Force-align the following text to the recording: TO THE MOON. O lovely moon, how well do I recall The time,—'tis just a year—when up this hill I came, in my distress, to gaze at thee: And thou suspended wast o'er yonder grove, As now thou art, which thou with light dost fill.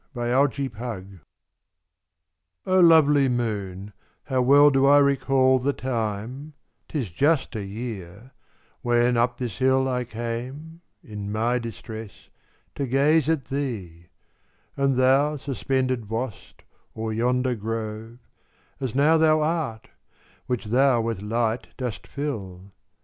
TO 0.15 0.23
THE 0.55 0.71
MOON. 0.73 1.21
O 2.65 2.79
lovely 2.79 3.29
moon, 3.29 3.93
how 4.23 4.41
well 4.41 4.71
do 4.71 4.87
I 4.87 4.97
recall 4.97 5.59
The 5.59 5.73
time,—'tis 5.73 7.09
just 7.11 7.55
a 7.55 7.63
year—when 7.63 9.15
up 9.15 9.37
this 9.37 9.59
hill 9.59 9.87
I 9.87 10.03
came, 10.05 10.81
in 11.03 11.31
my 11.31 11.59
distress, 11.59 12.29
to 12.73 12.87
gaze 12.87 13.29
at 13.29 13.45
thee: 13.45 14.07
And 14.75 14.95
thou 14.95 15.37
suspended 15.37 16.09
wast 16.09 16.63
o'er 16.97 17.13
yonder 17.13 17.53
grove, 17.53 18.17
As 18.79 18.95
now 18.95 19.19
thou 19.19 19.41
art, 19.43 19.89
which 20.47 20.65
thou 20.65 20.99
with 20.99 21.21
light 21.21 21.67
dost 21.77 22.07
fill. 22.07 22.71